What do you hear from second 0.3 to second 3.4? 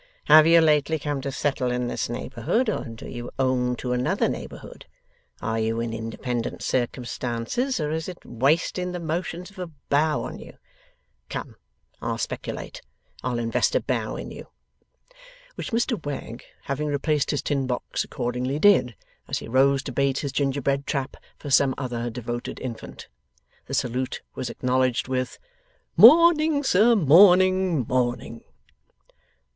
you lately come to settle in this neighbourhood, or do you